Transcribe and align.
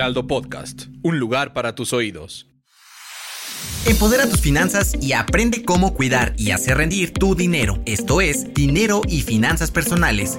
Heraldo 0.00 0.26
Podcast, 0.26 0.84
un 1.02 1.18
lugar 1.18 1.52
para 1.52 1.74
tus 1.74 1.92
oídos. 1.92 2.46
Empodera 3.84 4.26
tus 4.26 4.40
finanzas 4.40 4.94
y 4.98 5.12
aprende 5.12 5.62
cómo 5.62 5.92
cuidar 5.92 6.32
y 6.38 6.52
hacer 6.52 6.78
rendir 6.78 7.12
tu 7.12 7.34
dinero. 7.34 7.82
Esto 7.84 8.22
es 8.22 8.54
Dinero 8.54 9.02
y 9.06 9.20
Finanzas 9.20 9.70
Personales 9.70 10.38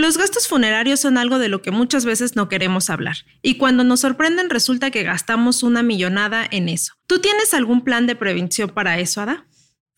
Los 0.00 0.16
gastos 0.16 0.48
funerarios 0.48 0.98
son 0.98 1.18
algo 1.18 1.38
de 1.38 1.50
lo 1.50 1.60
que 1.60 1.70
muchas 1.70 2.06
veces 2.06 2.34
no 2.34 2.48
queremos 2.48 2.88
hablar, 2.88 3.18
y 3.42 3.58
cuando 3.58 3.84
nos 3.84 4.00
sorprenden 4.00 4.48
resulta 4.48 4.90
que 4.90 5.02
gastamos 5.02 5.62
una 5.62 5.82
millonada 5.82 6.46
en 6.50 6.70
eso. 6.70 6.94
¿Tú 7.06 7.18
tienes 7.18 7.52
algún 7.52 7.84
plan 7.84 8.06
de 8.06 8.16
prevención 8.16 8.70
para 8.70 8.98
eso, 8.98 9.20
Ada? 9.20 9.44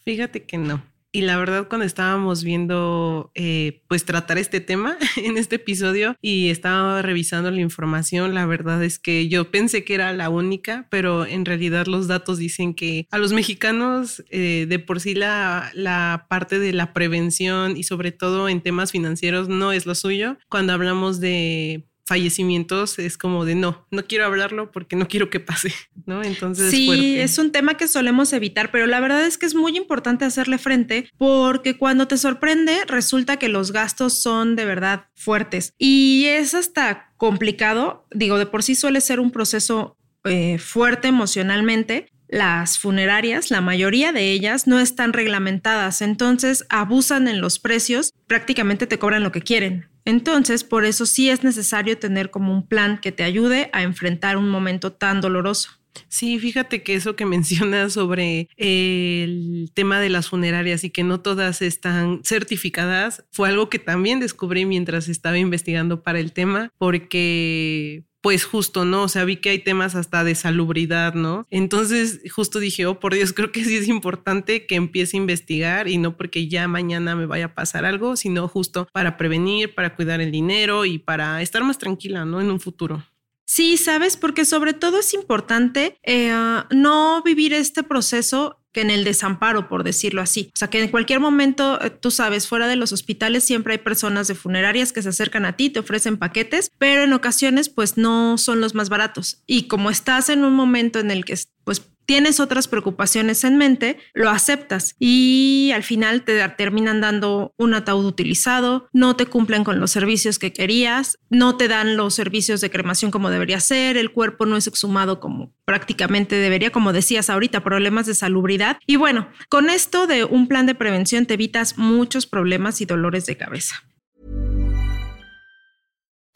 Fíjate 0.05 0.43
que 0.43 0.59
no. 0.59 0.83
Y 1.13 1.21
la 1.21 1.37
verdad, 1.37 1.69
cuando 1.69 1.85
estábamos 1.85 2.43
viendo, 2.43 3.31
eh, 3.35 3.83
pues 3.87 4.07
tratar 4.07 4.39
este 4.39 4.61
tema 4.61 4.97
en 5.17 5.37
este 5.37 5.57
episodio 5.57 6.17
y 6.23 6.49
estaba 6.49 7.03
revisando 7.03 7.51
la 7.51 7.61
información, 7.61 8.33
la 8.33 8.47
verdad 8.47 8.83
es 8.83 8.99
que 8.99 9.29
yo 9.29 9.51
pensé 9.51 9.85
que 9.85 9.95
era 9.95 10.13
la 10.15 10.31
única, 10.31 10.87
pero 10.91 11.27
en 11.27 11.45
realidad 11.45 11.87
los 11.87 12.09
datos 12.09 12.39
dicen 12.39 12.73
que 12.73 13.07
a 13.11 13.19
los 13.19 13.35
mexicanos 13.35 14.25
eh, 14.31 14.65
de 14.67 14.79
por 14.79 15.01
sí 15.01 15.15
la, 15.15 15.71
la 15.75 16.27
parte 16.31 16.59
de 16.59 16.73
la 16.73 16.95
prevención 16.95 17.77
y 17.77 17.83
sobre 17.83 18.13
todo 18.13 18.49
en 18.49 18.63
temas 18.63 18.91
financieros 18.91 19.49
no 19.49 19.73
es 19.73 19.85
lo 19.85 19.95
suyo. 19.95 20.39
Cuando 20.49 20.73
hablamos 20.73 21.21
de 21.21 21.92
fallecimientos 22.13 22.99
es 22.99 23.17
como 23.17 23.47
de 23.47 23.55
no, 23.55 23.87
no 23.91 24.05
quiero 24.05 24.27
hablarlo 24.27 24.71
porque 24.71 24.97
no 24.97 25.09
quiero 25.09 25.31
que 25.31 25.41
pase, 25.41 25.73
¿no? 26.07 26.23
Entonces. 26.23 26.71
Sí, 26.71 27.19
es 27.19 27.39
un 27.39 27.53
tema 27.53 27.79
que 27.79 27.89
solemos 27.89 28.35
evitar, 28.35 28.71
pero 28.71 28.87
la 28.87 29.01
verdad 29.01 29.25
es 29.25 29.39
que 29.39 29.47
es 29.47 29.55
muy 29.55 29.79
importante 29.79 30.27
hacerle 30.27 30.59
frente 30.59 31.09
porque 31.17 31.79
cuando 31.79 32.07
te 32.09 32.19
sorprende 32.19 32.85
resulta 32.87 33.39
que 33.39 33.49
los 33.49 33.73
gastos 33.73 34.21
son 34.21 34.57
de 34.57 34.67
verdad 34.67 35.07
fuertes 35.15 35.73
y 35.79 36.27
es 36.27 36.53
hasta 36.53 37.15
complicado, 37.17 38.07
digo, 38.11 38.37
de 38.37 38.45
por 38.45 38.63
sí 38.63 38.75
suele 38.75 39.01
ser 39.01 39.19
un 39.19 39.31
proceso 39.31 39.97
eh, 40.25 40.59
fuerte 40.59 41.09
emocionalmente, 41.09 42.09
las 42.29 42.79
funerarias, 42.79 43.51
la 43.51 43.63
mayoría 43.63 44.13
de 44.13 44.33
ellas 44.33 44.67
no 44.67 44.81
están 44.81 45.15
reglamentadas, 45.15 46.03
entonces 46.03 46.67
abusan 46.69 47.27
en 47.27 47.41
los 47.41 47.59
precios, 47.59 48.13
prácticamente 48.27 48.87
te 48.87 48.99
cobran 48.99 49.23
lo 49.23 49.33
que 49.33 49.41
quieren. 49.41 49.92
Entonces, 50.05 50.65
por 50.65 50.85
eso 50.85 51.07
sí 51.07 51.31
es 51.31 51.45
necesario 51.45 51.99
tener 51.99 52.31
como 52.31 52.53
un 52.53 52.67
plan 52.67 52.99
que 52.99 53.13
te 53.13 53.23
ayude 53.23 53.71
a 53.73 53.83
enfrentar 53.83 54.37
un 54.37 54.49
momento 54.49 54.93
tan 54.93 55.21
doloroso. 55.21 55.71
Sí, 56.09 56.39
fíjate 56.39 56.83
que 56.83 56.95
eso 56.95 57.17
que 57.17 57.27
mencionas 57.27 57.93
sobre 57.95 58.49
el 58.57 59.71
tema 59.75 60.01
de 60.01 60.09
las 60.11 60.29
funerarias 60.29 60.85
y 60.85 60.91
que 60.91 61.05
no 61.05 61.21
todas 61.21 61.63
están 61.63 62.21
certificadas 62.25 63.25
fue 63.31 63.49
algo 63.49 63.69
que 63.69 63.79
también 63.79 64.21
descubrí 64.21 64.65
mientras 64.65 65.09
estaba 65.09 65.39
investigando 65.39 66.03
para 66.03 66.21
el 66.21 66.33
tema, 66.33 66.71
porque 66.79 68.05
pues 68.23 68.45
justo, 68.45 68.85
¿no? 68.85 69.03
O 69.03 69.09
sea, 69.09 69.25
vi 69.25 69.37
que 69.37 69.51
hay 69.51 69.59
temas 69.59 69.95
hasta 69.97 70.25
de 70.25 70.35
salubridad, 70.35 71.15
¿no? 71.15 71.45
Entonces, 71.51 72.21
justo 72.31 72.61
dije, 72.61 72.87
oh, 72.87 72.99
por 73.01 73.13
Dios, 73.13 73.33
creo 73.35 73.53
que 73.53 73.65
sí 73.65 73.77
es 73.77 73.89
importante 73.89 74.65
que 74.65 74.77
empiece 74.77 75.17
a 75.17 75.21
investigar 75.21 75.89
y 75.89 75.99
no 75.99 76.17
porque 76.17 76.49
ya 76.49 76.67
mañana 76.69 77.15
me 77.17 77.27
vaya 77.27 77.47
a 77.47 77.55
pasar 77.55 77.85
algo, 77.85 78.17
sino 78.17 78.49
justo 78.49 78.89
para 78.93 79.17
prevenir, 79.17 79.75
para 79.75 79.95
cuidar 79.95 80.21
el 80.21 80.31
dinero 80.31 80.85
y 80.87 80.99
para 80.99 81.43
estar 81.43 81.63
más 81.65 81.79
tranquila, 81.79 82.25
¿no? 82.25 82.41
En 82.41 82.51
un 82.51 82.61
futuro. 82.61 83.05
Sí, 83.45 83.77
sabes, 83.77 84.17
porque 84.17 84.45
sobre 84.45 84.73
todo 84.73 85.01
es 85.01 85.13
importante 85.13 85.99
eh, 86.05 86.33
no 86.71 87.23
vivir 87.23 87.53
este 87.53 87.83
proceso 87.83 88.62
que 88.73 88.81
en 88.81 88.91
el 88.91 89.05
desamparo, 89.05 89.69
por 89.69 89.85
decirlo 89.85 90.23
así. 90.23 90.51
O 90.55 90.57
sea, 90.57 90.69
que 90.69 90.83
en 90.83 90.91
cualquier 90.91 91.21
momento, 91.21 91.81
eh, 91.83 91.91
tú 91.91 92.11
sabes, 92.11 92.49
fuera 92.49 92.67
de 92.69 92.77
los 92.77 92.93
hospitales 92.93 93.45
siempre 93.45 93.75
hay 93.75 93.79
personas 93.79 94.29
de 94.29 94.35
funerarias 94.35 94.93
que 94.93 95.03
se 95.03 95.11
acercan 95.11 95.45
a 95.45 95.57
ti, 95.57 95.71
te 95.71 95.81
ofrecen 95.81 96.17
paquetes, 96.17 96.71
pero 96.79 97.03
en 97.03 97.13
ocasiones 97.13 97.69
pues 97.69 97.97
no 97.97 98.39
son 98.39 98.61
los 98.61 98.75
más 98.75 98.89
baratos. 98.89 99.43
Y 99.47 99.69
como 99.69 99.91
estás 99.91 100.29
en 100.29 100.45
un 100.45 100.55
momento 100.55 100.99
en 100.99 101.11
el 101.11 101.25
que 101.25 101.39
pues 101.65 101.92
tienes 102.07 102.41
otras 102.41 102.69
preocupaciones 102.69 103.45
en 103.45 103.57
mente, 103.59 103.99
lo 104.15 104.31
aceptas 104.31 104.97
y 104.99 105.71
al 105.75 105.83
final 105.83 106.25
te 106.25 106.47
terminan 106.51 107.01
dando 107.01 107.55
un 107.57 107.75
ataúd 107.75 108.05
utilizado, 108.05 108.89
no 108.93 109.17
te 109.17 109.27
cumplen 109.27 109.65
con 109.65 109.81
los 109.81 109.91
servicios 109.91 110.39
que 110.39 110.53
querías, 110.53 111.19
no 111.31 111.57
te 111.57 111.69
dan 111.69 111.97
los 111.97 112.15
servicios 112.15 112.61
de 112.61 112.71
cremación 112.71 113.11
como 113.11 113.31
debería 113.31 113.61
ser, 113.61 113.97
el 113.97 114.13
cuerpo 114.13 114.47
no 114.47 114.57
es 114.57 114.67
exhumado 114.67 115.21
como 115.21 115.53
prácticamente 115.65 116.37
debería, 116.37 116.71
como 116.71 116.93
decías 116.93 117.31
ahorita, 117.31 117.65
problemas 117.65 118.07
de 118.07 118.15
salubridad. 118.15 118.79
Y 118.87 118.97
bueno, 118.97 119.29
con 119.49 119.71
esto 119.71 120.07
de 120.07 120.25
un 120.25 120.49
plan 120.49 120.67
de 120.67 120.75
prevención 120.75 121.27
te 121.27 121.35
evitas 121.35 121.79
muchos 121.79 122.27
problemas 122.27 122.81
y 122.81 122.85
dolores 122.85 123.27
de 123.27 123.37
cabeza. 123.37 123.83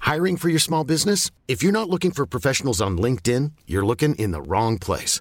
Hiring 0.06 0.36
for 0.36 0.48
your 0.48 0.60
small 0.60 0.84
business? 0.84 1.32
If 1.48 1.64
you're 1.64 1.72
not 1.72 1.88
looking 1.88 2.12
for 2.12 2.26
professionals 2.26 2.80
on 2.80 2.96
LinkedIn, 2.96 3.52
you're 3.66 3.84
looking 3.84 4.14
in 4.14 4.30
the 4.30 4.40
wrong 4.40 4.78
place. 4.78 5.20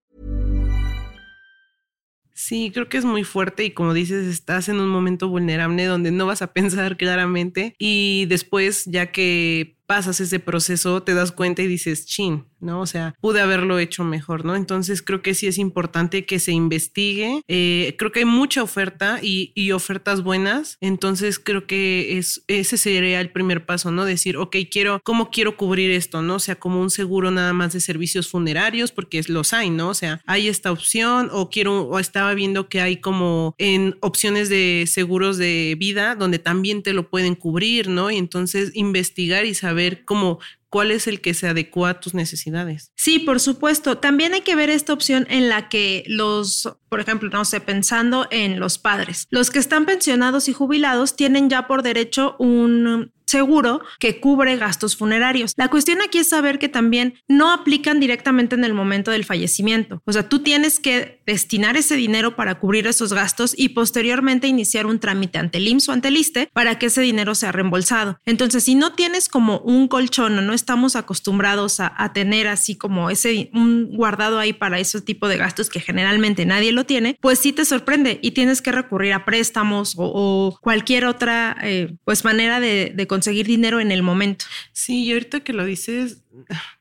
Sí, 2.43 2.71
creo 2.73 2.89
que 2.89 2.97
es 2.97 3.05
muy 3.05 3.23
fuerte 3.23 3.63
y 3.65 3.69
como 3.69 3.93
dices, 3.93 4.25
estás 4.25 4.67
en 4.67 4.79
un 4.79 4.89
momento 4.89 5.29
vulnerable 5.29 5.85
donde 5.85 6.09
no 6.09 6.25
vas 6.25 6.41
a 6.41 6.53
pensar 6.53 6.97
claramente 6.97 7.75
y 7.77 8.25
después, 8.29 8.85
ya 8.85 9.11
que 9.11 9.77
pasas 9.91 10.21
ese 10.21 10.39
proceso, 10.39 11.03
te 11.03 11.13
das 11.13 11.33
cuenta 11.33 11.63
y 11.63 11.67
dices, 11.67 12.05
chin, 12.05 12.45
¿no? 12.61 12.79
O 12.79 12.85
sea, 12.85 13.13
pude 13.19 13.41
haberlo 13.41 13.77
hecho 13.77 14.05
mejor, 14.05 14.45
¿no? 14.45 14.55
Entonces 14.55 15.01
creo 15.01 15.21
que 15.21 15.33
sí 15.33 15.47
es 15.47 15.57
importante 15.57 16.25
que 16.25 16.39
se 16.39 16.53
investigue. 16.53 17.41
Eh, 17.49 17.95
creo 17.99 18.13
que 18.13 18.19
hay 18.19 18.25
mucha 18.25 18.63
oferta 18.63 19.19
y, 19.21 19.51
y, 19.53 19.73
ofertas 19.73 20.23
buenas. 20.23 20.77
Entonces 20.79 21.39
creo 21.39 21.67
que 21.67 22.17
es, 22.17 22.45
ese 22.47 22.77
sería 22.77 23.19
el 23.19 23.31
primer 23.31 23.65
paso, 23.65 23.91
¿no? 23.91 24.05
Decir, 24.05 24.37
ok, 24.37 24.55
quiero, 24.71 25.01
¿cómo 25.03 25.29
quiero 25.29 25.57
cubrir 25.57 25.91
esto, 25.91 26.21
¿no? 26.21 26.35
O 26.35 26.39
sea, 26.39 26.55
como 26.55 26.79
un 26.79 26.89
seguro 26.89 27.29
nada 27.29 27.51
más 27.51 27.73
de 27.73 27.81
servicios 27.81 28.29
funerarios, 28.29 28.93
porque 28.93 29.21
los 29.27 29.51
hay, 29.51 29.71
¿no? 29.71 29.89
O 29.89 29.93
sea, 29.93 30.21
hay 30.25 30.47
esta 30.47 30.71
opción 30.71 31.27
o 31.33 31.49
quiero, 31.49 31.81
o 31.81 31.99
estaba 31.99 32.33
viendo 32.33 32.69
que 32.69 32.79
hay 32.79 32.97
como 32.97 33.55
en 33.57 33.97
opciones 33.99 34.47
de 34.47 34.85
seguros 34.87 35.37
de 35.37 35.75
vida 35.77 36.15
donde 36.15 36.39
también 36.39 36.81
te 36.81 36.93
lo 36.93 37.09
pueden 37.09 37.35
cubrir, 37.35 37.89
¿no? 37.89 38.09
Y 38.09 38.17
entonces 38.17 38.71
investigar 38.73 39.45
y 39.45 39.53
saber 39.53 39.80
ver 39.81 40.05
cómo 40.05 40.39
cuál 40.69 40.91
es 40.91 41.05
el 41.05 41.19
que 41.19 41.33
se 41.33 41.49
adecua 41.49 41.89
a 41.89 41.99
tus 41.99 42.13
necesidades. 42.13 42.91
Sí, 42.95 43.19
por 43.19 43.41
supuesto. 43.41 43.97
También 43.97 44.33
hay 44.33 44.41
que 44.41 44.55
ver 44.55 44.69
esta 44.69 44.93
opción 44.93 45.27
en 45.29 45.49
la 45.49 45.67
que 45.67 46.03
los, 46.07 46.69
por 46.87 47.01
ejemplo, 47.01 47.29
no 47.29 47.43
sé, 47.43 47.59
pensando 47.59 48.27
en 48.31 48.59
los 48.59 48.77
padres, 48.77 49.27
los 49.29 49.49
que 49.49 49.59
están 49.59 49.85
pensionados 49.85 50.47
y 50.47 50.53
jubilados 50.53 51.17
tienen 51.17 51.49
ya 51.49 51.67
por 51.67 51.83
derecho 51.83 52.37
un 52.39 53.11
seguro 53.25 53.81
que 53.99 54.19
cubre 54.19 54.57
gastos 54.57 54.95
funerarios. 54.95 55.53
La 55.57 55.69
cuestión 55.69 55.99
aquí 56.01 56.19
es 56.19 56.29
saber 56.29 56.59
que 56.59 56.69
también 56.69 57.15
no 57.27 57.51
aplican 57.51 57.99
directamente 57.99 58.55
en 58.55 58.63
el 58.63 58.73
momento 58.73 59.11
del 59.11 59.25
fallecimiento. 59.25 60.01
O 60.05 60.13
sea, 60.13 60.27
tú 60.29 60.39
tienes 60.39 60.79
que 60.79 61.21
destinar 61.25 61.77
ese 61.77 61.95
dinero 61.95 62.35
para 62.35 62.59
cubrir 62.59 62.87
esos 62.87 63.13
gastos 63.13 63.53
y 63.57 63.69
posteriormente 63.69 64.47
iniciar 64.47 64.85
un 64.85 64.99
trámite 64.99 65.37
ante 65.37 65.57
el 65.57 65.71
o 65.87 65.91
ante 65.91 66.09
el 66.09 66.17
ISTE 66.17 66.49
para 66.51 66.77
que 66.77 66.87
ese 66.87 67.01
dinero 67.01 67.33
sea 67.33 67.51
reembolsado. 67.51 68.19
Entonces, 68.25 68.65
si 68.65 68.75
no 68.75 68.93
tienes 68.93 69.29
como 69.29 69.59
un 69.59 69.87
colchón 69.87 70.37
o 70.37 70.41
no 70.41 70.53
estamos 70.53 70.95
acostumbrados 70.95 71.79
a, 71.79 72.11
tener 72.13 72.47
así 72.47 72.75
como 72.75 73.09
ese 73.09 73.49
un 73.53 73.95
guardado 73.95 74.37
ahí 74.37 74.51
para 74.51 74.79
ese 74.79 74.99
tipo 74.99 75.29
de 75.29 75.37
gastos 75.37 75.69
que 75.69 75.79
generalmente 75.79 76.45
nadie 76.45 76.73
lo 76.73 76.85
tiene, 76.85 77.17
pues 77.21 77.39
sí 77.39 77.53
te 77.53 77.63
sorprende 77.63 78.19
y 78.21 78.31
tienes 78.31 78.61
que 78.61 78.73
recurrir 78.73 79.13
a 79.13 79.23
préstamos 79.23 79.95
o, 79.97 80.57
cualquier 80.61 81.05
otra 81.05 81.55
eh, 81.63 81.95
pues 82.03 82.25
manera 82.25 82.59
de 82.59 83.07
conseguir 83.21 83.45
dinero 83.45 83.79
en 83.79 83.91
el 83.91 84.01
momento. 84.01 84.45
Sí, 84.73 85.03
y 85.03 85.13
ahorita 85.13 85.41
que 85.41 85.53
lo 85.53 85.63
dices, 85.63 86.23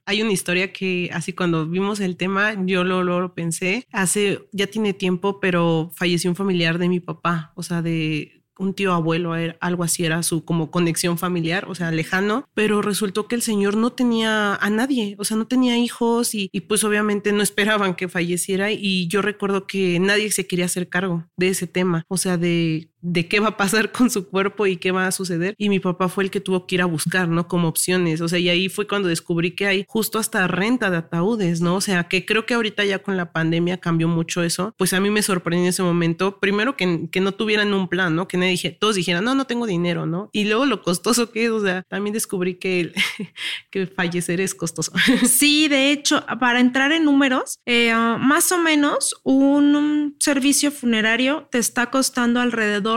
hay 0.06 0.22
una 0.22 0.32
historia 0.32 0.72
que 0.72 1.10
así 1.12 1.34
cuando 1.34 1.66
vimos 1.66 2.00
el 2.00 2.16
tema, 2.16 2.54
yo 2.64 2.82
lo, 2.82 3.02
lo, 3.02 3.34
pensé, 3.34 3.86
hace, 3.92 4.48
ya 4.52 4.66
tiene 4.66 4.94
tiempo, 4.94 5.38
pero 5.38 5.90
falleció 5.94 6.30
un 6.30 6.36
familiar 6.36 6.78
de 6.78 6.88
mi 6.88 6.98
papá, 6.98 7.52
o 7.56 7.62
sea, 7.62 7.82
de 7.82 8.40
un 8.58 8.74
tío 8.74 8.92
abuelo, 8.92 9.34
algo 9.60 9.84
así 9.84 10.04
era 10.04 10.22
su 10.22 10.44
como 10.44 10.70
conexión 10.70 11.16
familiar, 11.16 11.64
o 11.68 11.74
sea, 11.74 11.90
lejano, 11.90 12.46
pero 12.54 12.82
resultó 12.82 13.26
que 13.26 13.34
el 13.34 13.42
señor 13.42 13.76
no 13.76 13.90
tenía 13.90 14.54
a 14.54 14.70
nadie, 14.70 15.16
o 15.18 15.24
sea, 15.24 15.36
no 15.38 15.46
tenía 15.46 15.78
hijos 15.78 16.34
y, 16.34 16.50
y, 16.52 16.60
pues 16.62 16.84
obviamente 16.84 17.32
no 17.32 17.42
esperaban 17.42 17.94
que 17.94 18.08
falleciera 18.08 18.70
y 18.70 19.08
yo 19.08 19.22
recuerdo 19.22 19.66
que 19.66 19.98
nadie 19.98 20.30
se 20.30 20.46
quería 20.46 20.66
hacer 20.66 20.88
cargo 20.88 21.26
de 21.38 21.48
ese 21.48 21.66
tema, 21.66 22.04
o 22.08 22.18
sea, 22.18 22.36
de 22.36 22.90
de 23.02 23.28
qué 23.28 23.40
va 23.40 23.48
a 23.48 23.56
pasar 23.56 23.92
con 23.92 24.10
su 24.10 24.28
cuerpo 24.28 24.66
y 24.66 24.76
qué 24.76 24.92
va 24.92 25.06
a 25.06 25.12
suceder. 25.12 25.54
Y 25.58 25.68
mi 25.68 25.80
papá 25.80 26.08
fue 26.08 26.24
el 26.24 26.30
que 26.30 26.40
tuvo 26.40 26.66
que 26.66 26.76
ir 26.76 26.82
a 26.82 26.86
buscar, 26.86 27.28
¿no? 27.28 27.48
Como 27.48 27.68
opciones. 27.68 28.20
O 28.20 28.28
sea, 28.28 28.38
y 28.38 28.48
ahí 28.48 28.68
fue 28.68 28.86
cuando 28.86 29.08
descubrí 29.08 29.52
que 29.52 29.66
hay 29.66 29.84
justo 29.88 30.18
hasta 30.18 30.46
renta 30.46 30.90
de 30.90 30.98
ataúdes, 30.98 31.60
¿no? 31.60 31.76
O 31.76 31.80
sea, 31.80 32.04
que 32.04 32.26
creo 32.26 32.46
que 32.46 32.54
ahorita 32.54 32.84
ya 32.84 33.00
con 33.00 33.16
la 33.16 33.32
pandemia 33.32 33.78
cambió 33.78 34.08
mucho 34.08 34.42
eso. 34.42 34.74
Pues 34.76 34.92
a 34.92 35.00
mí 35.00 35.10
me 35.10 35.22
sorprendió 35.22 35.64
en 35.64 35.70
ese 35.70 35.82
momento, 35.82 36.38
primero 36.38 36.76
que, 36.76 37.08
que 37.10 37.20
no 37.20 37.32
tuvieran 37.32 37.72
un 37.72 37.88
plan, 37.88 38.14
¿no? 38.14 38.28
Que 38.28 38.36
nadie 38.36 38.52
dije, 38.52 38.70
todos 38.70 38.96
dijeran, 38.96 39.24
no, 39.24 39.34
no 39.34 39.46
tengo 39.46 39.66
dinero, 39.66 40.06
¿no? 40.06 40.30
Y 40.32 40.44
luego 40.44 40.66
lo 40.66 40.82
costoso 40.82 41.30
que 41.30 41.44
es, 41.44 41.50
o 41.50 41.60
sea, 41.60 41.82
también 41.88 42.14
descubrí 42.14 42.54
que, 42.54 42.92
que 43.70 43.86
fallecer 43.86 44.40
es 44.40 44.54
costoso. 44.54 44.92
Sí, 45.30 45.68
de 45.68 45.92
hecho, 45.92 46.24
para 46.38 46.60
entrar 46.60 46.92
en 46.92 47.04
números, 47.04 47.58
eh, 47.64 47.94
más 47.94 48.52
o 48.52 48.58
menos 48.58 49.14
un 49.22 50.16
servicio 50.18 50.70
funerario 50.70 51.48
te 51.50 51.58
está 51.58 51.90
costando 51.90 52.40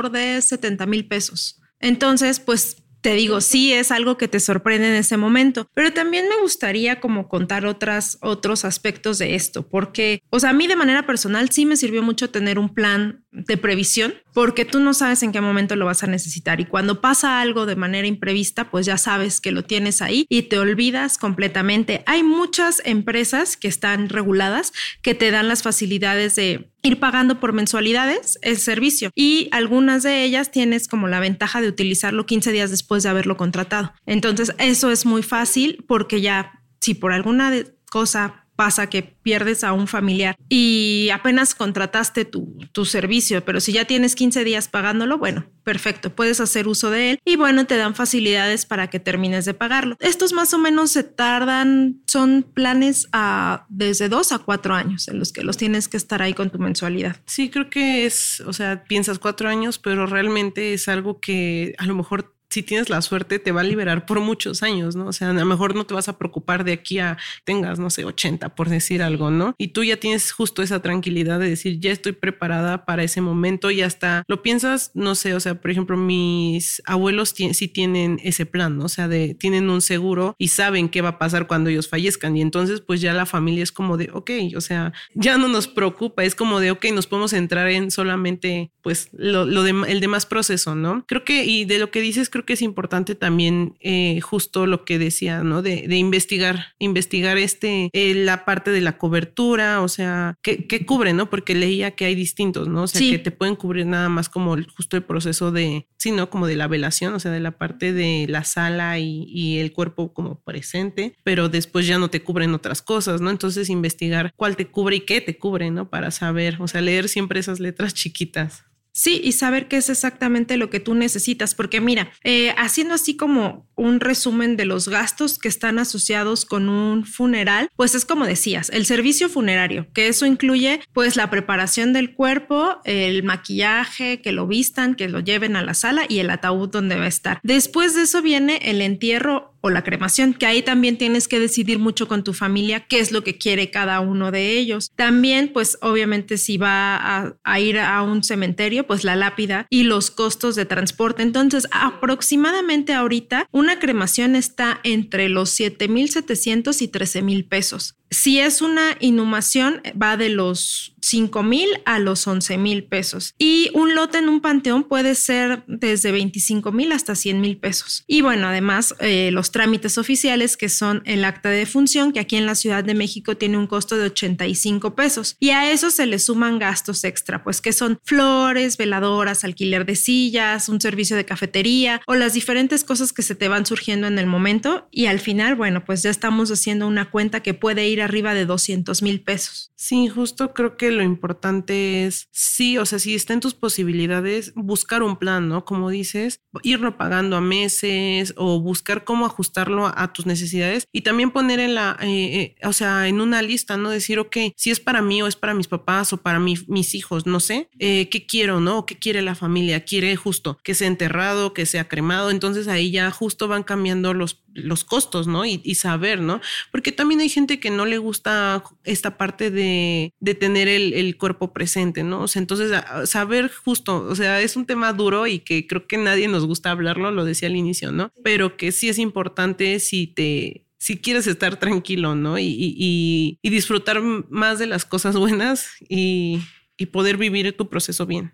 de 0.01 0.41
70 0.41 0.85
mil 0.85 1.07
pesos. 1.07 1.61
Entonces, 1.79 2.39
pues 2.39 2.83
te 3.03 3.13
digo, 3.15 3.41
sí 3.41 3.73
es 3.73 3.91
algo 3.91 4.17
que 4.17 4.29
te 4.29 4.39
sorprende 4.39 4.87
en 4.87 4.95
ese 4.95 5.17
momento, 5.17 5.67
pero 5.73 5.91
también 5.91 6.29
me 6.29 6.41
gustaría 6.41 7.01
como 7.01 7.27
contar 7.27 7.65
otras, 7.65 8.17
otros 8.21 8.63
aspectos 8.63 9.17
de 9.17 9.35
esto, 9.35 9.67
porque, 9.67 10.21
o 10.29 10.39
sea, 10.39 10.51
a 10.51 10.53
mí 10.53 10.67
de 10.67 10.77
manera 10.77 11.05
personal 11.05 11.49
sí 11.49 11.65
me 11.65 11.75
sirvió 11.75 12.01
mucho 12.01 12.29
tener 12.29 12.57
un 12.57 12.73
plan 12.73 13.22
de 13.33 13.57
previsión, 13.57 14.13
porque 14.33 14.63
tú 14.63 14.79
no 14.79 14.93
sabes 14.93 15.23
en 15.23 15.31
qué 15.31 15.41
momento 15.41 15.75
lo 15.75 15.85
vas 15.85 16.03
a 16.03 16.07
necesitar 16.07 16.61
y 16.61 16.65
cuando 16.65 17.01
pasa 17.01 17.41
algo 17.41 17.65
de 17.65 17.75
manera 17.75 18.07
imprevista, 18.07 18.69
pues 18.69 18.85
ya 18.85 18.97
sabes 18.97 19.41
que 19.41 19.51
lo 19.51 19.63
tienes 19.63 20.01
ahí 20.01 20.25
y 20.29 20.43
te 20.43 20.59
olvidas 20.59 21.17
completamente. 21.17 22.03
Hay 22.05 22.23
muchas 22.23 22.81
empresas 22.85 23.57
que 23.57 23.67
están 23.67 24.09
reguladas 24.09 24.71
que 25.01 25.15
te 25.15 25.31
dan 25.31 25.47
las 25.47 25.63
facilidades 25.63 26.35
de 26.35 26.71
ir 26.83 26.99
pagando 26.99 27.39
por 27.39 27.53
mensualidades 27.53 28.37
el 28.41 28.57
servicio 28.57 29.09
y 29.15 29.47
algunas 29.51 30.03
de 30.03 30.23
ellas 30.23 30.51
tienes 30.51 30.87
como 30.87 31.07
la 31.07 31.19
ventaja 31.19 31.61
de 31.61 31.69
utilizarlo 31.69 32.25
15 32.25 32.51
días 32.51 32.69
después 32.69 33.03
de 33.03 33.09
haberlo 33.09 33.35
contratado. 33.35 33.93
Entonces 34.05 34.53
eso 34.59 34.91
es 34.91 35.05
muy 35.05 35.23
fácil 35.23 35.83
porque 35.87 36.21
ya 36.21 36.59
si 36.81 36.93
por 36.93 37.13
alguna 37.13 37.51
cosa 37.89 38.42
pasa 38.55 38.87
que 38.87 39.03
pierdes 39.03 39.63
a 39.63 39.73
un 39.73 39.87
familiar 39.87 40.35
y 40.49 41.09
apenas 41.13 41.55
contrataste 41.55 42.25
tu, 42.25 42.57
tu, 42.71 42.85
servicio, 42.85 43.43
pero 43.45 43.59
si 43.59 43.73
ya 43.73 43.85
tienes 43.85 44.15
15 44.15 44.43
días 44.43 44.67
pagándolo, 44.67 45.17
bueno, 45.17 45.45
perfecto, 45.63 46.13
puedes 46.13 46.39
hacer 46.39 46.67
uso 46.67 46.89
de 46.89 47.11
él 47.11 47.19
y 47.25 47.35
bueno, 47.35 47.65
te 47.65 47.77
dan 47.77 47.95
facilidades 47.95 48.65
para 48.65 48.89
que 48.89 48.99
termines 48.99 49.45
de 49.45 49.53
pagarlo. 49.53 49.95
Estos 49.99 50.33
más 50.33 50.53
o 50.53 50.59
menos 50.59 50.91
se 50.91 51.03
tardan, 51.03 52.01
son 52.05 52.43
planes 52.53 53.07
a 53.13 53.65
desde 53.69 54.09
dos 54.09 54.31
a 54.31 54.39
cuatro 54.39 54.73
años 54.73 55.07
en 55.07 55.19
los 55.19 55.31
que 55.31 55.43
los 55.43 55.57
tienes 55.57 55.87
que 55.87 55.97
estar 55.97 56.21
ahí 56.21 56.33
con 56.33 56.49
tu 56.49 56.59
mensualidad. 56.59 57.17
Sí, 57.25 57.49
creo 57.49 57.69
que 57.69 58.05
es, 58.05 58.41
o 58.41 58.53
sea, 58.53 58.83
piensas 58.83 59.19
cuatro 59.19 59.49
años, 59.49 59.79
pero 59.79 60.05
realmente 60.05 60.73
es 60.73 60.87
algo 60.87 61.19
que 61.19 61.75
a 61.77 61.85
lo 61.85 61.95
mejor 61.95 62.32
si 62.53 62.61
tienes 62.61 62.89
la 62.89 63.01
suerte, 63.01 63.39
te 63.39 63.51
va 63.51 63.61
a 63.61 63.63
liberar 63.63 64.05
por 64.05 64.19
muchos 64.19 64.61
años, 64.61 64.95
¿no? 64.95 65.07
O 65.07 65.13
sea, 65.13 65.31
a 65.31 65.33
lo 65.33 65.45
mejor 65.45 65.73
no 65.75 65.85
te 65.85 65.95
vas 65.95 66.07
a 66.07 66.19
preocupar 66.19 66.63
de 66.63 66.73
aquí 66.73 66.99
a 66.99 67.17
tengas, 67.45 67.79
no 67.79 67.89
sé, 67.89 68.05
80 68.05 68.53
por 68.53 68.69
decir 68.69 69.01
algo, 69.01 69.31
¿no? 69.31 69.55
Y 69.57 69.69
tú 69.69 69.83
ya 69.83 69.97
tienes 69.97 70.31
justo 70.31 70.61
esa 70.61 70.79
tranquilidad 70.79 71.39
de 71.39 71.49
decir, 71.49 71.79
ya 71.79 71.91
estoy 71.91 72.11
preparada 72.11 72.85
para 72.85 73.03
ese 73.03 73.21
momento 73.21 73.71
y 73.71 73.81
hasta 73.81 74.23
lo 74.27 74.43
piensas, 74.43 74.91
no 74.93 75.15
sé, 75.15 75.33
o 75.33 75.39
sea, 75.39 75.59
por 75.59 75.71
ejemplo, 75.71 75.97
mis 75.97 76.83
abuelos 76.85 77.33
sí 77.35 77.67
tienen 77.67 78.19
ese 78.23 78.45
plan, 78.45 78.77
¿no? 78.77 78.85
O 78.85 78.89
sea, 78.89 79.07
de, 79.07 79.33
tienen 79.33 79.71
un 79.71 79.81
seguro 79.81 80.35
y 80.37 80.49
saben 80.49 80.89
qué 80.89 81.01
va 81.01 81.09
a 81.09 81.17
pasar 81.17 81.47
cuando 81.47 81.71
ellos 81.71 81.89
fallezcan. 81.89 82.37
Y 82.37 82.41
entonces, 82.41 82.81
pues 82.81 83.01
ya 83.01 83.13
la 83.13 83.25
familia 83.25 83.63
es 83.63 83.71
como 83.71 83.97
de, 83.97 84.11
ok, 84.13 84.29
o 84.55 84.61
sea, 84.61 84.93
ya 85.15 85.39
no 85.39 85.47
nos 85.47 85.67
preocupa, 85.67 86.23
es 86.23 86.35
como 86.35 86.59
de, 86.59 86.69
ok, 86.69 86.85
nos 86.93 87.07
podemos 87.07 87.33
entrar 87.33 87.67
en 87.69 87.89
solamente, 87.89 88.71
pues, 88.83 89.09
lo, 89.11 89.45
lo 89.45 89.63
de, 89.63 89.71
el 89.87 89.99
demás 89.99 90.27
proceso, 90.27 90.75
¿no? 90.75 91.03
Creo 91.07 91.23
que, 91.23 91.45
y 91.45 91.65
de 91.65 91.79
lo 91.79 91.89
que 91.89 92.01
dices, 92.01 92.29
creo 92.29 92.42
que 92.45 92.53
es 92.53 92.61
importante 92.61 93.15
también 93.15 93.75
eh, 93.79 94.19
justo 94.21 94.65
lo 94.65 94.85
que 94.85 94.99
decía, 94.99 95.43
¿no? 95.43 95.61
De, 95.61 95.85
investigar, 95.95 96.73
investigar 96.79 97.37
este, 97.37 97.89
eh, 97.93 98.13
la 98.15 98.45
parte 98.45 98.71
de 98.71 98.81
la 98.81 98.97
cobertura, 98.97 99.81
o 99.81 99.87
sea, 99.87 100.35
¿qué, 100.41 100.85
cubre, 100.85 101.13
no? 101.13 101.29
Porque 101.29 101.55
leía 101.55 101.91
que 101.91 102.05
hay 102.05 102.15
distintos, 102.15 102.67
¿no? 102.67 102.83
O 102.83 102.87
sea, 102.87 103.01
que 103.01 103.19
te 103.19 103.31
pueden 103.31 103.55
cubrir 103.55 103.85
nada 103.85 104.09
más 104.09 104.29
como 104.29 104.55
justo 104.75 104.97
el 104.97 105.03
proceso 105.03 105.51
de, 105.51 105.87
sí, 105.97 106.11
¿no? 106.11 106.29
Como 106.29 106.47
de 106.47 106.55
la 106.55 106.67
velación, 106.67 107.13
o 107.13 107.19
sea, 107.19 107.31
de 107.31 107.39
la 107.39 107.51
parte 107.51 107.93
de 107.93 108.25
la 108.27 108.43
sala 108.43 108.99
y, 108.99 109.23
y 109.27 109.59
el 109.59 109.71
cuerpo 109.71 110.13
como 110.13 110.41
presente, 110.41 111.15
pero 111.23 111.49
después 111.49 111.87
ya 111.87 111.97
no 111.97 112.09
te 112.09 112.21
cubren 112.21 112.53
otras 112.53 112.81
cosas, 112.81 113.21
¿no? 113.21 113.29
Entonces 113.29 113.69
investigar 113.69 114.33
cuál 114.35 114.55
te 114.55 114.67
cubre 114.67 114.97
y 114.97 115.01
qué 115.01 115.21
te 115.21 115.37
cubre, 115.37 115.71
¿no? 115.71 115.89
Para 115.89 116.11
saber, 116.11 116.57
o 116.59 116.67
sea, 116.67 116.81
leer 116.81 117.09
siempre 117.09 117.39
esas 117.39 117.59
letras 117.59 117.93
chiquitas. 117.93 118.65
Sí, 118.95 119.19
y 119.23 119.31
saber 119.31 119.67
qué 119.67 119.77
es 119.77 119.89
exactamente 119.89 120.55
lo 120.55 120.69
que 120.69 120.79
tú 120.79 120.93
necesitas, 120.93 121.55
porque 121.55 121.81
mira, 121.81 122.11
eh, 122.23 122.53
haciendo 122.57 122.93
así 122.93 123.17
como 123.17 123.67
un 123.75 123.99
resumen 123.99 124.55
de 124.55 124.65
los 124.65 124.87
gastos 124.87 125.39
que 125.39 125.47
están 125.47 125.79
asociados 125.79 126.45
con 126.45 126.69
un 126.69 127.03
funeral, 127.03 127.71
pues 127.75 127.95
es 127.95 128.05
como 128.05 128.27
decías, 128.27 128.69
el 128.69 128.85
servicio 128.85 129.29
funerario, 129.29 129.87
que 129.93 130.07
eso 130.07 130.27
incluye 130.27 130.79
pues 130.93 131.15
la 131.15 131.31
preparación 131.31 131.91
del 131.91 132.13
cuerpo, 132.13 132.81
el 132.85 133.23
maquillaje, 133.23 134.21
que 134.21 134.31
lo 134.31 134.45
vistan, 134.45 134.93
que 134.93 135.09
lo 135.09 135.21
lleven 135.21 135.55
a 135.55 135.63
la 135.63 135.73
sala 135.73 136.05
y 136.07 136.19
el 136.19 136.29
ataúd 136.29 136.69
donde 136.69 136.95
va 136.95 137.05
a 137.05 137.07
estar. 137.07 137.39
Después 137.41 137.95
de 137.95 138.03
eso 138.03 138.21
viene 138.21 138.59
el 138.61 138.79
entierro 138.79 139.52
o 139.65 139.69
la 139.69 139.83
cremación, 139.83 140.33
que 140.33 140.45
ahí 140.45 140.61
también 140.61 140.97
tienes 140.97 141.29
que 141.29 141.39
decidir 141.39 141.79
mucho 141.79 142.09
con 142.09 142.25
tu 142.25 142.33
familia 142.33 142.81
qué 142.81 142.99
es 142.99 143.13
lo 143.13 143.23
que 143.23 143.37
quiere 143.37 143.71
cada 143.71 144.01
uno 144.01 144.29
de 144.29 144.57
ellos. 144.57 144.91
También, 144.97 145.51
pues 145.53 145.77
obviamente 145.81 146.37
si 146.37 146.57
va 146.57 147.37
a, 147.43 147.59
ir 147.61 147.79
a 147.79 148.01
un 148.01 148.23
cementerio, 148.25 148.85
pues 148.85 149.05
la 149.05 149.15
lápida 149.15 149.65
y 149.69 149.83
los 149.83 150.11
costos 150.11 150.55
de 150.55 150.65
transporte. 150.65 151.23
Entonces, 151.23 151.65
aproximadamente 151.71 152.93
ahorita 152.93 153.47
una 153.51 153.79
cremación 153.79 154.35
está 154.35 154.81
entre 154.83 155.29
los 155.29 155.57
7.700 155.57 156.81
y 156.81 156.89
13.000 156.89 157.47
pesos. 157.47 157.95
Si 158.11 158.39
es 158.39 158.61
una 158.61 158.97
inhumación, 158.99 159.81
va 159.99 160.17
de 160.17 160.27
los 160.27 160.92
5 161.13 161.43
mil 161.43 161.69
a 161.85 161.99
los 161.99 162.25
11 162.25 162.57
mil 162.57 162.85
pesos. 162.85 163.35
Y 163.37 163.69
un 163.75 163.93
lote 163.93 164.17
en 164.17 164.29
un 164.29 164.41
panteón 164.41 164.83
puede 164.83 165.13
ser 165.13 165.63
desde 165.67 166.11
25 166.11 166.71
mil 166.71 166.91
hasta 166.91 167.13
100 167.13 167.39
mil 167.39 167.57
pesos. 167.57 168.03
Y 168.07 168.21
bueno, 168.21 168.47
además, 168.47 168.95
eh, 168.99 169.29
los 169.31 169.51
trámites 169.51 169.99
oficiales, 169.99 170.57
que 170.57 170.69
son 170.69 171.03
el 171.05 171.23
acta 171.23 171.49
de 171.49 171.67
función, 171.67 172.13
que 172.13 172.19
aquí 172.19 172.35
en 172.35 172.47
la 172.47 172.55
Ciudad 172.55 172.83
de 172.83 172.95
México 172.95 173.37
tiene 173.37 173.59
un 173.59 173.67
costo 173.67 173.95
de 173.95 174.05
85 174.05 174.95
pesos. 174.95 175.37
Y 175.39 175.51
a 175.51 175.71
eso 175.71 175.91
se 175.91 176.07
le 176.07 176.17
suman 176.17 176.57
gastos 176.57 177.03
extra, 177.03 177.43
pues 177.43 177.61
que 177.61 177.73
son 177.73 177.99
flores, 178.03 178.77
veladoras, 178.77 179.43
alquiler 179.43 179.85
de 179.85 179.95
sillas, 179.95 180.67
un 180.67 180.81
servicio 180.81 181.15
de 181.15 181.25
cafetería 181.25 182.01
o 182.07 182.15
las 182.15 182.33
diferentes 182.33 182.83
cosas 182.83 183.13
que 183.13 183.21
se 183.21 183.35
te 183.35 183.49
van 183.49 183.67
surgiendo 183.67 184.07
en 184.07 184.17
el 184.17 184.25
momento. 184.25 184.87
Y 184.89 185.05
al 185.05 185.19
final, 185.19 185.53
bueno, 185.53 185.85
pues 185.85 186.01
ya 186.01 186.09
estamos 186.09 186.49
haciendo 186.49 186.87
una 186.87 187.11
cuenta 187.11 187.43
que 187.43 187.53
puede 187.53 187.87
ir 187.87 188.01
arriba 188.01 188.33
de 188.33 188.47
200 188.47 189.03
mil 189.03 189.21
pesos. 189.21 189.71
Sí, 189.75 190.07
justo 190.07 190.55
creo 190.55 190.75
que 190.75 190.89
lo 190.89 191.02
importante 191.05 192.05
es, 192.05 192.27
sí, 192.31 192.77
o 192.77 192.85
sea, 192.85 192.99
si 192.99 193.15
está 193.15 193.33
en 193.33 193.39
tus 193.39 193.53
posibilidades, 193.53 194.53
buscar 194.55 195.03
un 195.03 195.17
plan, 195.17 195.49
¿no? 195.49 195.65
Como 195.65 195.89
dices, 195.89 196.41
irlo 196.61 196.97
pagando 196.97 197.35
a 197.35 197.41
meses 197.41 198.33
o 198.37 198.59
buscar 198.59 199.03
cómo 199.03 199.25
ajustarlo 199.25 199.87
a, 199.87 200.13
tus 200.13 200.25
necesidades 200.25 200.85
y 200.91 201.01
también 201.01 201.31
poner 201.31 201.59
en 201.59 201.75
la, 201.75 201.97
eh, 202.01 202.55
eh, 202.61 202.67
o 202.67 202.73
sea, 202.73 203.07
en 203.07 203.21
una 203.21 203.41
lista, 203.41 203.77
¿no? 203.77 203.89
Decir, 203.89 204.19
ok, 204.19 204.37
si 204.55 204.69
es 204.69 204.79
para 204.79 205.01
mí 205.01 205.21
o 205.21 205.27
es 205.27 205.35
para 205.35 205.53
mis 205.53 205.67
papás 205.67 206.13
o 206.13 206.17
para 206.17 206.39
mis 206.39 206.95
hijos, 206.95 207.25
no 207.25 207.39
sé, 207.39 207.69
eh, 207.79 208.09
¿qué 208.09 208.25
quiero, 208.25 208.59
no? 208.59 208.85
¿Qué 208.85 208.97
quiere 208.97 209.21
la 209.21 209.35
familia? 209.35 209.85
¿Quiere 209.85 210.15
justo 210.15 210.59
que 210.63 210.75
sea 210.75 210.87
enterrado, 210.87 211.53
que 211.53 211.65
sea 211.65 211.87
cremado? 211.87 212.29
Entonces 212.29 212.67
ahí 212.67 212.91
ya 212.91 213.09
justo 213.11 213.47
van 213.47 213.63
cambiando 213.63 214.13
los, 214.13 214.43
los 214.53 214.83
costos, 214.83 215.27
¿no? 215.27 215.45
Y, 215.45 215.61
y 215.63 215.75
saber, 215.75 216.19
¿no? 216.21 216.41
Porque 216.71 216.91
también 216.91 217.21
hay 217.21 217.29
gente 217.29 217.59
que 217.59 217.71
no 217.71 217.85
le 217.85 217.97
gusta 217.97 218.63
esta 218.83 219.17
parte 219.17 219.51
de, 219.51 220.13
de 220.19 220.35
tener 220.35 220.67
el, 220.67 220.92
el, 220.99 221.17
cuerpo 221.17 221.53
presente, 221.53 222.03
¿no? 222.03 222.21
O 222.21 222.27
sea, 222.27 222.41
entonces 222.41 222.71
saber 223.05 223.51
justo, 223.51 224.03
o 224.03 224.15
sea, 224.15 224.41
es 224.41 224.55
un 224.55 224.65
tema 224.65 224.93
duro 224.93 225.27
y 225.27 225.39
que 225.39 225.67
creo 225.67 225.87
que 225.87 225.97
nadie 225.97 226.27
nos 226.27 226.45
gusta 226.45 226.71
hablarlo, 226.71 227.11
lo 227.11 227.25
decía 227.25 227.47
al 227.47 227.55
inicio, 227.55 227.91
¿no? 227.91 228.11
Pero 228.23 228.57
que 228.57 228.71
sí 228.71 228.89
es 228.89 228.99
importante 228.99 229.79
si 229.79 230.07
te, 230.07 230.65
si 230.77 230.97
quieres 230.97 231.27
estar 231.27 231.57
tranquilo, 231.57 232.15
¿no? 232.15 232.37
Y, 232.39 232.45
y, 232.45 233.39
y 233.41 233.49
disfrutar 233.49 234.01
más 234.01 234.59
de 234.59 234.67
las 234.67 234.85
cosas 234.85 235.15
buenas 235.15 235.67
y, 235.87 236.39
y 236.77 236.87
poder 236.87 237.17
vivir 237.17 237.55
tu 237.55 237.69
proceso 237.69 238.05
bien. 238.05 238.33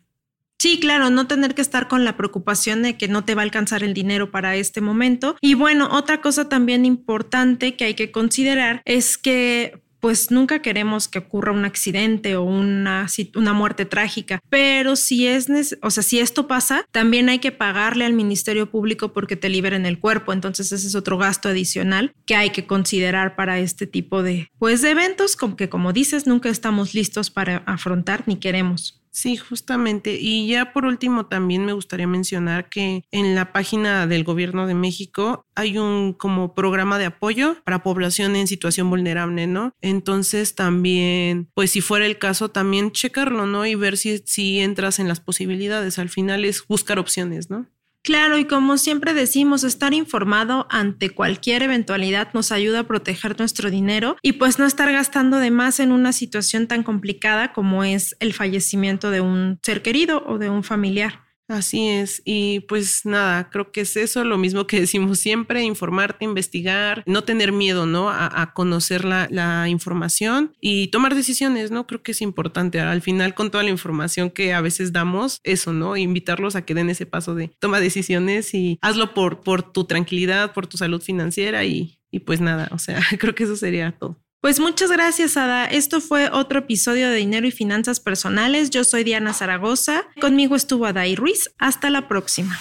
Sí, 0.60 0.78
claro, 0.82 1.10
no 1.10 1.26
tener 1.26 1.56
que 1.56 1.62
estar 1.62 1.88
con 1.88 2.04
la 2.04 2.18
preocupación 2.18 2.84
de 2.84 2.98
que 2.98 3.08
no 3.08 3.24
te 3.24 3.34
va 3.34 3.42
a 3.42 3.46
alcanzar 3.46 3.82
el 3.82 3.94
dinero 3.94 4.30
para 4.30 4.58
este 4.58 4.82
momento. 4.82 5.38
Y 5.40 5.54
bueno, 5.54 5.88
otra 5.90 6.20
cosa 6.20 6.50
también 6.50 6.86
importante 6.86 7.78
que 7.78 7.86
hay 7.86 7.94
que 7.94 8.12
considerar 8.12 8.82
es 8.84 9.18
que 9.18 9.82
pues 10.00 10.32
nunca 10.32 10.62
queremos 10.62 11.08
que 11.08 11.20
ocurra 11.20 11.52
un 11.52 11.66
accidente 11.66 12.36
o 12.36 12.44
una, 12.44 13.08
una 13.36 13.54
muerte 13.54 13.86
trágica, 13.86 14.40
pero 14.50 14.96
si 14.96 15.28
es, 15.28 15.48
o 15.82 15.92
sea, 15.92 16.04
si 16.04 16.20
esto 16.20 16.48
pasa, 16.48 16.86
también 16.92 17.30
hay 17.30 17.40
que 17.40 17.52
pagarle 17.52 18.06
al 18.06 18.14
Ministerio 18.14 18.70
Público 18.70 19.14
porque 19.14 19.36
te 19.36 19.50
liberen 19.50 19.86
el 19.86 20.00
cuerpo, 20.00 20.34
entonces 20.34 20.72
ese 20.72 20.88
es 20.88 20.96
otro 20.96 21.18
gasto 21.18 21.50
adicional 21.50 22.14
que 22.26 22.36
hay 22.36 22.52
que 22.52 22.66
considerar 22.66 23.36
para 23.36 23.60
este 23.60 23.88
tipo 23.88 24.24
de, 24.24 24.50
pues, 24.58 24.82
de 24.82 24.92
eventos 24.92 25.36
como 25.36 25.56
que 25.56 25.70
como 25.70 25.94
dices, 25.94 26.28
nunca 26.28 26.50
estamos 26.50 26.94
listos 26.94 27.30
para 27.30 27.58
afrontar 27.66 28.24
ni 28.28 28.38
queremos. 28.38 28.99
Sí, 29.12 29.38
justamente. 29.38 30.18
Y 30.20 30.48
ya 30.48 30.72
por 30.72 30.86
último 30.86 31.26
también 31.26 31.66
me 31.66 31.74
gustaría 31.74 32.08
mencionar 32.08 32.70
que 32.70 33.04
en 33.12 33.36
la 33.36 33.52
página 33.52 34.06
del 34.06 34.24
gobierno 34.24 34.68
de 34.68 34.76
México 34.76 35.46
hay 35.56 35.78
un 35.78 36.14
como 36.14 36.54
programa 36.54 37.00
de 37.00 37.06
apoyo 37.06 37.58
para 37.64 37.84
población 37.84 38.36
en 38.36 38.48
situación 38.48 38.90
vulnerable, 38.90 39.48
¿no? 39.48 39.74
Entonces 39.82 40.56
también, 40.56 41.50
pues 41.56 41.72
si 41.72 41.82
fuera 41.82 42.06
el 42.06 42.20
caso, 42.20 42.50
también 42.50 42.92
checarlo, 42.92 43.46
¿no? 43.48 43.66
Y 43.66 43.76
ver 43.76 43.98
si, 43.98 44.20
si 44.26 44.60
entras 44.60 45.00
en 45.00 45.08
las 45.08 45.20
posibilidades. 45.20 45.98
Al 45.98 46.10
final 46.10 46.46
es 46.46 46.66
buscar 46.68 47.00
opciones, 47.00 47.50
¿no? 47.50 47.68
Claro, 48.04 48.38
y 48.38 48.46
como 48.46 48.78
siempre 48.78 49.14
decimos, 49.14 49.64
estar 49.64 49.94
informado 49.94 50.68
ante 50.70 51.10
cualquier 51.10 51.64
eventualidad 51.64 52.30
nos 52.34 52.52
ayuda 52.52 52.80
a 52.80 52.88
proteger 52.88 53.38
nuestro 53.38 53.70
dinero 53.70 54.16
y 54.22 54.34
pues 54.34 54.58
no 54.58 54.66
estar 54.66 54.92
gastando 54.92 55.38
de 55.38 55.52
más 55.52 55.80
en 55.80 55.92
una 55.92 56.14
situación 56.14 56.68
tan 56.68 56.84
complicada 56.84 57.52
como 57.52 57.84
es 57.84 58.16
el 58.20 58.34
fallecimiento 58.34 59.12
de 59.12 59.22
un 59.22 59.60
ser 59.64 59.82
querido 59.82 60.24
o 60.26 60.38
de 60.38 60.50
un 60.50 60.64
familiar. 60.64 61.29
Así 61.50 61.88
es, 61.88 62.22
y 62.26 62.60
pues 62.62 63.06
nada, 63.06 63.50
creo 63.50 63.72
que 63.72 63.82
es 63.82 63.98
eso, 63.98 64.24
lo 64.24 64.38
mismo 64.38 64.68
que 64.68 64.80
decimos 64.82 65.18
siempre, 65.18 65.64
informarte, 65.64 66.24
investigar, 66.24 67.04
no 67.08 67.24
tener 67.24 67.52
miedo, 67.52 67.88
¿no? 67.88 68.10
A, 68.12 68.54
conocer 68.54 69.04
la, 69.04 69.28
la, 69.32 69.68
información 69.68 70.54
y 70.62 70.88
tomar 70.88 71.16
decisiones, 71.16 71.72
¿no? 71.72 71.88
Creo 71.88 72.04
que 72.04 72.12
es 72.12 72.22
importante. 72.22 72.80
Al 72.80 73.02
final, 73.02 73.34
con 73.34 73.50
toda 73.50 73.64
la 73.64 73.72
información 73.72 74.30
que 74.30 74.54
a 74.54 74.62
veces 74.62 74.94
damos, 74.94 75.40
eso, 75.44 75.74
¿no? 75.74 75.98
Invitarlos 75.98 76.56
a 76.56 76.64
que 76.64 76.76
den 76.76 76.92
ese 76.92 77.08
paso 77.08 77.34
de 77.34 77.48
toma 77.60 77.80
decisiones 77.80 78.54
y 78.54 78.78
hazlo 78.82 79.16
por, 79.16 79.42
por 79.42 79.64
tu 79.74 79.86
tranquilidad, 79.86 80.54
por 80.54 80.68
tu 80.68 80.78
salud 80.78 81.02
financiera 81.02 81.66
y, 81.66 82.00
y 82.12 82.20
pues 82.20 82.42
nada, 82.42 82.70
o 82.72 82.78
sea, 82.78 83.00
creo 83.20 83.34
que 83.34 83.46
eso 83.46 83.56
sería 83.56 83.92
todo. 83.98 84.18
Pues 84.42 84.62
muchas 84.62 84.90
gracias, 84.90 85.36
Ada. 85.36 85.66
Esto 85.66 86.00
fue 86.00 86.30
otro 86.32 86.60
episodio 86.60 87.10
de 87.10 87.18
Dinero 87.18 87.46
y 87.46 87.52
Finanzas 87.52 88.00
Personales. 88.00 88.70
Yo 88.70 88.86
soy 88.86 89.04
Diana 89.04 89.34
Zaragoza. 89.34 90.06
Conmigo 90.22 90.56
estuvo 90.56 90.86
Adai 90.86 91.16
Ruiz. 91.16 91.52
Hasta 91.58 91.90
la 91.90 92.08
próxima. 92.08 92.58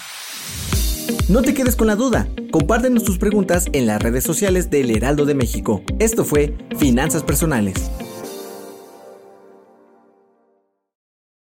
No 1.29 1.41
te 1.41 1.53
quedes 1.53 1.77
con 1.77 1.87
la 1.87 1.95
duda. 1.95 2.27
Compártenos 2.51 3.05
tus 3.05 3.17
preguntas 3.17 3.67
en 3.71 3.85
las 3.85 4.01
redes 4.01 4.25
sociales 4.25 4.69
del 4.69 4.91
Heraldo 4.91 5.25
de 5.25 5.35
México. 5.35 5.81
Esto 5.99 6.25
fue 6.25 6.53
Finanzas 6.77 7.23
Personales. 7.23 7.89